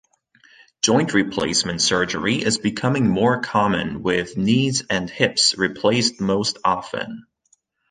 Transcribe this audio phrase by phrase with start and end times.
[0.81, 7.27] Joint replacement surgery is becoming more common with knees and hips replaced most often.